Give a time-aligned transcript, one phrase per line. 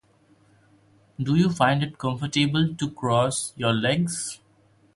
[1.21, 4.39] Do you find it comfortable to cross your legs?